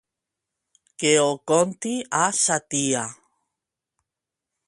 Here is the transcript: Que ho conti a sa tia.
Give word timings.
Que 1.01 1.11
ho 1.23 1.27
conti 1.51 1.93
a 2.21 2.23
sa 2.45 2.57
tia. 2.75 3.05